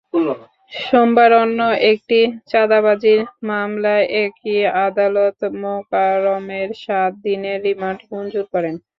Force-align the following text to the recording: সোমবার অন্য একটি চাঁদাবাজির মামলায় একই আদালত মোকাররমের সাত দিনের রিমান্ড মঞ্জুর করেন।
সোমবার 0.73 1.31
অন্য 1.41 1.59
একটি 1.91 2.19
চাঁদাবাজির 2.51 3.19
মামলায় 3.49 4.05
একই 4.23 4.57
আদালত 4.85 5.37
মোকাররমের 5.61 6.69
সাত 6.83 7.11
দিনের 7.25 7.57
রিমান্ড 7.65 7.99
মঞ্জুর 8.11 8.45
করেন। 8.53 8.75